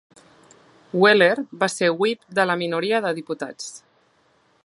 Weller 1.01 1.35
va 1.63 1.69
ser 1.73 1.91
whip 2.05 2.25
de 2.41 2.47
la 2.53 2.57
minoria 2.63 3.05
de 3.07 3.13
diputats. 3.21 3.71